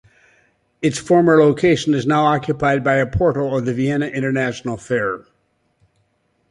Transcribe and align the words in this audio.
Its 0.81 0.97
former 0.97 1.37
location 1.39 1.93
is 1.93 2.07
now 2.07 2.25
occupied 2.25 2.83
by 2.83 2.95
a 2.95 3.05
portal 3.05 3.55
of 3.55 3.65
the 3.65 3.73
Vienna 3.75 4.07
International 4.07 4.75
Fair. 4.75 5.25